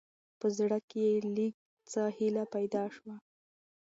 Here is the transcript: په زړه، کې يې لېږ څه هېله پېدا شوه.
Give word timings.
په 0.39 0.47
زړه، 0.57 0.77
کې 0.89 1.01
يې 1.09 1.17
لېږ 1.35 1.55
څه 1.91 2.01
هېله 2.17 2.43
پېدا 2.53 2.83
شوه. 2.95 3.15